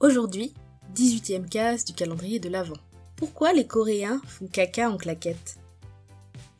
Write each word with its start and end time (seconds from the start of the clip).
Aujourd'hui, 0.00 0.54
18ème 0.94 1.46
case 1.46 1.84
du 1.84 1.92
calendrier 1.92 2.40
de 2.40 2.48
l'Avent. 2.48 2.78
Pourquoi 3.16 3.52
les 3.52 3.66
Coréens 3.66 4.22
font 4.26 4.46
caca 4.46 4.88
en 4.88 4.96
claquette 4.96 5.58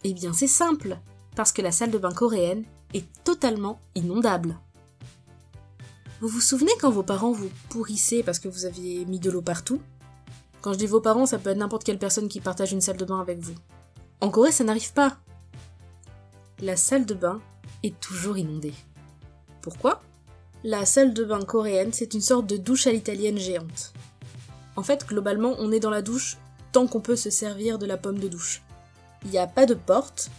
Eh 0.04 0.12
bien 0.12 0.34
c'est 0.34 0.46
simple, 0.46 0.98
parce 1.34 1.50
que 1.50 1.62
la 1.62 1.72
salle 1.72 1.90
de 1.90 1.96
bain 1.96 2.12
coréenne 2.12 2.64
est 2.92 3.06
totalement 3.24 3.80
inondable. 3.94 4.58
Vous 6.20 6.28
vous 6.28 6.42
souvenez 6.42 6.72
quand 6.82 6.90
vos 6.90 7.02
parents 7.02 7.32
vous 7.32 7.48
pourrissaient 7.70 8.22
parce 8.22 8.38
que 8.38 8.48
vous 8.48 8.66
aviez 8.66 9.06
mis 9.06 9.20
de 9.20 9.30
l'eau 9.30 9.40
partout? 9.40 9.80
Quand 10.60 10.74
je 10.74 10.78
dis 10.78 10.86
vos 10.86 11.00
parents, 11.00 11.24
ça 11.24 11.38
peut 11.38 11.48
être 11.48 11.56
n'importe 11.56 11.84
quelle 11.84 11.98
personne 11.98 12.28
qui 12.28 12.42
partage 12.42 12.72
une 12.72 12.82
salle 12.82 12.98
de 12.98 13.06
bain 13.06 13.22
avec 13.22 13.38
vous. 13.38 13.54
En 14.20 14.28
Corée, 14.28 14.52
ça 14.52 14.64
n'arrive 14.64 14.92
pas. 14.92 15.16
La 16.60 16.76
salle 16.76 17.06
de 17.06 17.14
bain 17.14 17.40
est 17.82 17.98
toujours 18.00 18.36
inondée. 18.36 18.74
Pourquoi? 19.62 20.02
La 20.62 20.84
salle 20.84 21.14
de 21.14 21.24
bain 21.24 21.42
coréenne, 21.42 21.92
c'est 21.92 22.12
une 22.12 22.20
sorte 22.20 22.46
de 22.46 22.58
douche 22.58 22.86
à 22.86 22.92
l'italienne 22.92 23.38
géante. 23.38 23.94
En 24.76 24.82
fait, 24.82 25.06
globalement, 25.06 25.54
on 25.58 25.72
est 25.72 25.80
dans 25.80 25.90
la 25.90 26.02
douche 26.02 26.36
tant 26.72 26.86
qu'on 26.86 27.00
peut 27.00 27.16
se 27.16 27.30
servir 27.30 27.78
de 27.78 27.86
la 27.86 27.96
pomme 27.96 28.18
de 28.18 28.28
douche. 28.28 28.62
Il 29.24 29.30
n'y 29.30 29.38
a 29.38 29.46
pas 29.46 29.64
de 29.64 29.72
porte, 29.72 30.30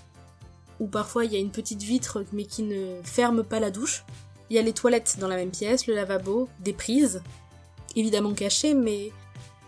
ou 0.80 0.86
parfois 0.86 1.26
il 1.26 1.34
y 1.34 1.36
a 1.36 1.40
une 1.40 1.50
petite 1.50 1.82
vitre 1.82 2.24
mais 2.34 2.46
qui 2.46 2.62
ne 2.62 3.02
ferme 3.04 3.44
pas 3.44 3.60
la 3.60 3.72
douche. 3.72 4.04
Il 4.50 4.56
y 4.56 4.60
a 4.60 4.62
les 4.62 4.74
toilettes 4.74 5.18
dans 5.20 5.28
la 5.28 5.38
même 5.38 5.50
pièce, 5.50 5.88
le 5.88 5.96
lavabo, 5.96 6.50
des 6.60 6.74
prises, 6.74 7.24
évidemment 7.96 8.34
cachées, 8.34 8.76
mais 8.76 9.12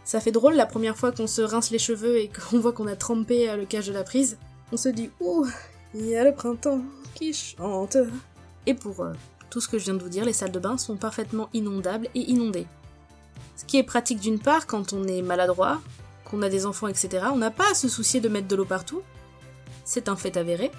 ça 0.05 0.19
fait 0.19 0.31
drôle 0.31 0.53
la 0.53 0.67
première 0.67 0.97
fois 0.97 1.11
qu'on 1.11 1.27
se 1.27 1.41
rince 1.41 1.71
les 1.71 1.79
cheveux 1.79 2.17
et 2.17 2.29
qu'on 2.29 2.59
voit 2.59 2.73
qu'on 2.73 2.87
a 2.87 2.95
trempé 2.95 3.55
le 3.55 3.65
cache 3.65 3.87
de 3.87 3.93
la 3.93 4.03
prise. 4.03 4.37
On 4.71 4.77
se 4.77 4.89
dit 4.89 5.09
Ouh, 5.19 5.47
il 5.95 6.05
y 6.05 6.15
a 6.15 6.23
le 6.23 6.33
printemps 6.33 6.81
qui 7.15 7.33
chante. 7.33 7.97
Et 8.65 8.73
pour 8.73 9.01
euh, 9.01 9.13
tout 9.53 9.61
ce 9.61 9.67
que 9.67 9.77
je 9.77 9.83
viens 9.83 9.93
de 9.93 10.01
vous 10.01 10.09
dire, 10.09 10.25
les 10.25 10.33
salles 10.33 10.51
de 10.51 10.57
bain 10.57 10.79
sont 10.79 10.97
parfaitement 10.97 11.47
inondables 11.53 12.07
et 12.15 12.21
inondées. 12.21 12.65
Ce 13.55 13.65
qui 13.65 13.77
est 13.77 13.83
pratique 13.83 14.19
d'une 14.19 14.39
part 14.39 14.65
quand 14.65 14.93
on 14.93 15.07
est 15.07 15.21
maladroit, 15.21 15.79
qu'on 16.25 16.41
a 16.41 16.49
des 16.49 16.65
enfants, 16.65 16.87
etc. 16.87 17.25
On 17.31 17.37
n'a 17.37 17.51
pas 17.51 17.69
à 17.69 17.75
se 17.75 17.87
soucier 17.87 18.19
de 18.19 18.29
mettre 18.29 18.47
de 18.47 18.55
l'eau 18.55 18.65
partout. 18.65 19.03
C'est 19.85 20.09
un 20.09 20.15
fait 20.15 20.37
avéré. 20.37 20.71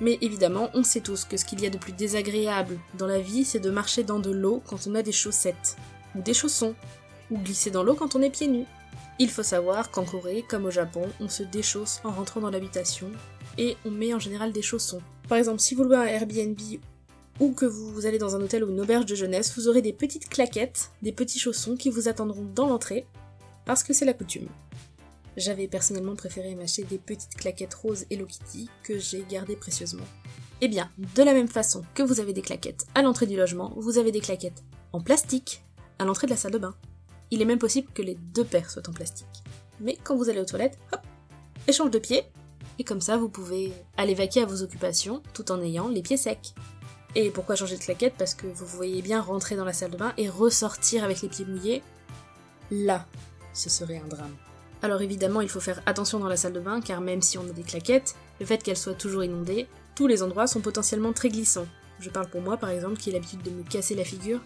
Mais 0.00 0.18
évidemment, 0.22 0.70
on 0.74 0.82
sait 0.82 1.02
tous 1.02 1.24
que 1.24 1.36
ce 1.36 1.44
qu'il 1.44 1.60
y 1.60 1.66
a 1.66 1.70
de 1.70 1.78
plus 1.78 1.92
désagréable 1.92 2.80
dans 2.94 3.06
la 3.06 3.20
vie, 3.20 3.44
c'est 3.44 3.60
de 3.60 3.70
marcher 3.70 4.02
dans 4.02 4.18
de 4.18 4.32
l'eau 4.32 4.60
quand 4.66 4.88
on 4.88 4.96
a 4.96 5.02
des 5.02 5.12
chaussettes, 5.12 5.76
ou 6.16 6.20
des 6.20 6.34
chaussons, 6.34 6.74
ou 7.30 7.38
glisser 7.38 7.70
dans 7.70 7.84
l'eau 7.84 7.94
quand 7.94 8.16
on 8.16 8.22
est 8.22 8.30
pieds 8.30 8.48
nus. 8.48 8.66
Il 9.20 9.30
faut 9.30 9.44
savoir 9.44 9.92
qu'en 9.92 10.04
Corée, 10.04 10.44
comme 10.48 10.64
au 10.64 10.72
Japon, 10.72 11.08
on 11.20 11.28
se 11.28 11.44
déchausse 11.44 12.00
en 12.02 12.10
rentrant 12.10 12.40
dans 12.40 12.50
l'habitation, 12.50 13.12
et 13.56 13.76
on 13.86 13.92
met 13.92 14.12
en 14.12 14.18
général 14.18 14.50
des 14.50 14.62
chaussons. 14.62 15.00
Par 15.28 15.38
exemple, 15.38 15.60
si 15.60 15.76
vous 15.76 15.84
louez 15.84 15.96
un 15.96 16.06
Airbnb 16.06 16.58
ou 17.40 17.52
que 17.52 17.66
vous 17.66 18.06
allez 18.06 18.18
dans 18.18 18.34
un 18.36 18.40
hôtel 18.40 18.64
ou 18.64 18.70
une 18.70 18.80
auberge 18.80 19.06
de 19.06 19.14
jeunesse, 19.14 19.56
vous 19.56 19.68
aurez 19.68 19.82
des 19.82 19.92
petites 19.92 20.28
claquettes, 20.28 20.90
des 21.02 21.12
petits 21.12 21.38
chaussons 21.38 21.76
qui 21.76 21.90
vous 21.90 22.08
attendront 22.08 22.46
dans 22.54 22.66
l'entrée, 22.66 23.06
parce 23.64 23.82
que 23.82 23.92
c'est 23.92 24.04
la 24.04 24.14
coutume. 24.14 24.48
J'avais 25.36 25.68
personnellement 25.68 26.16
préféré 26.16 26.54
m'acheter 26.54 26.84
des 26.84 26.98
petites 26.98 27.34
claquettes 27.34 27.74
roses 27.74 28.06
Hello 28.10 28.24
Kitty 28.24 28.70
que 28.82 28.98
j'ai 28.98 29.24
gardées 29.28 29.56
précieusement. 29.56 30.04
Eh 30.62 30.68
bien, 30.68 30.90
de 31.14 31.22
la 31.22 31.34
même 31.34 31.48
façon 31.48 31.84
que 31.94 32.02
vous 32.02 32.20
avez 32.20 32.32
des 32.32 32.40
claquettes 32.40 32.86
à 32.94 33.02
l'entrée 33.02 33.26
du 33.26 33.36
logement, 33.36 33.74
vous 33.76 33.98
avez 33.98 34.12
des 34.12 34.20
claquettes 34.20 34.64
en 34.94 35.02
plastique 35.02 35.62
à 35.98 36.06
l'entrée 36.06 36.26
de 36.26 36.32
la 36.32 36.38
salle 36.38 36.52
de 36.52 36.58
bain. 36.58 36.74
Il 37.30 37.42
est 37.42 37.46
même 37.46 37.58
possible 37.58 37.88
que 37.92 38.00
les 38.00 38.14
deux 38.14 38.44
paires 38.44 38.70
soient 38.70 38.88
en 38.88 38.92
plastique. 38.92 39.26
Mais 39.80 39.98
quand 40.02 40.16
vous 40.16 40.30
allez 40.30 40.40
aux 40.40 40.46
toilettes, 40.46 40.78
hop, 40.92 41.00
échange 41.68 41.90
de 41.90 41.98
pieds, 41.98 42.22
et 42.78 42.84
comme 42.84 43.02
ça 43.02 43.18
vous 43.18 43.28
pouvez 43.28 43.72
aller 43.98 44.14
vaquer 44.14 44.42
à 44.42 44.46
vos 44.46 44.62
occupations 44.62 45.22
tout 45.34 45.52
en 45.52 45.60
ayant 45.60 45.88
les 45.88 46.02
pieds 46.02 46.16
secs. 46.16 46.54
Et 47.18 47.30
pourquoi 47.30 47.56
changer 47.56 47.78
de 47.78 47.82
claquette? 47.82 48.12
Parce 48.18 48.34
que 48.34 48.46
vous 48.46 48.66
voyez 48.66 49.00
bien 49.00 49.22
rentrer 49.22 49.56
dans 49.56 49.64
la 49.64 49.72
salle 49.72 49.90
de 49.90 49.96
bain 49.96 50.12
et 50.18 50.28
ressortir 50.28 51.02
avec 51.02 51.22
les 51.22 51.30
pieds 51.30 51.46
mouillés. 51.46 51.82
Là, 52.70 53.06
ce 53.54 53.70
serait 53.70 53.96
un 53.96 54.06
drame. 54.06 54.36
Alors 54.82 55.00
évidemment, 55.00 55.40
il 55.40 55.48
faut 55.48 55.58
faire 55.58 55.80
attention 55.86 56.18
dans 56.18 56.28
la 56.28 56.36
salle 56.36 56.52
de 56.52 56.60
bain, 56.60 56.82
car 56.82 57.00
même 57.00 57.22
si 57.22 57.38
on 57.38 57.48
a 57.48 57.52
des 57.54 57.62
claquettes, 57.62 58.16
le 58.38 58.44
fait 58.44 58.62
qu'elles 58.62 58.76
soient 58.76 58.92
toujours 58.92 59.24
inondées, 59.24 59.66
tous 59.94 60.06
les 60.06 60.22
endroits 60.22 60.46
sont 60.46 60.60
potentiellement 60.60 61.14
très 61.14 61.30
glissants. 61.30 61.66
Je 62.00 62.10
parle 62.10 62.28
pour 62.28 62.42
moi 62.42 62.58
par 62.58 62.68
exemple, 62.68 62.98
qui 62.98 63.08
ai 63.08 63.14
l'habitude 63.14 63.40
de 63.40 63.50
me 63.50 63.62
casser 63.62 63.94
la 63.94 64.04
figure 64.04 64.40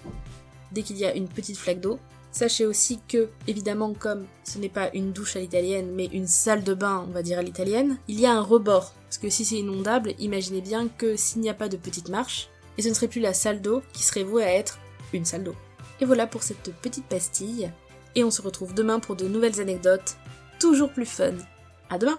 dès 0.70 0.82
qu'il 0.82 0.96
y 0.96 1.04
a 1.04 1.12
une 1.16 1.26
petite 1.26 1.58
flaque 1.58 1.80
d'eau. 1.80 1.98
Sachez 2.30 2.66
aussi 2.66 3.00
que, 3.08 3.30
évidemment, 3.48 3.92
comme 3.94 4.26
ce 4.44 4.58
n'est 4.58 4.68
pas 4.68 4.90
une 4.94 5.10
douche 5.10 5.34
à 5.34 5.40
l'italienne, 5.40 5.90
mais 5.92 6.06
une 6.06 6.28
salle 6.28 6.62
de 6.62 6.74
bain, 6.74 7.04
on 7.08 7.10
va 7.10 7.24
dire 7.24 7.40
à 7.40 7.42
l'italienne, 7.42 7.98
il 8.06 8.20
y 8.20 8.26
a 8.26 8.32
un 8.32 8.42
rebord. 8.42 8.92
Parce 9.08 9.18
que 9.18 9.28
si 9.28 9.44
c'est 9.44 9.56
inondable, 9.56 10.14
imaginez 10.20 10.60
bien 10.60 10.86
que 10.86 11.16
s'il 11.16 11.40
n'y 11.40 11.50
a 11.50 11.54
pas 11.54 11.68
de 11.68 11.76
petite 11.76 12.08
marche, 12.08 12.48
et 12.80 12.82
ce 12.82 12.88
ne 12.88 12.94
serait 12.94 13.08
plus 13.08 13.20
la 13.20 13.34
salle 13.34 13.60
d'eau 13.60 13.82
qui 13.92 14.02
serait 14.02 14.22
vouée 14.22 14.42
à 14.42 14.54
être 14.54 14.78
une 15.12 15.26
salle 15.26 15.44
d'eau. 15.44 15.54
Et 16.00 16.06
voilà 16.06 16.26
pour 16.26 16.42
cette 16.42 16.74
petite 16.80 17.04
pastille, 17.04 17.70
et 18.14 18.24
on 18.24 18.30
se 18.30 18.40
retrouve 18.40 18.72
demain 18.72 19.00
pour 19.00 19.16
de 19.16 19.28
nouvelles 19.28 19.60
anecdotes, 19.60 20.16
toujours 20.58 20.90
plus 20.90 21.04
fun. 21.04 21.34
À 21.90 21.98
demain 21.98 22.18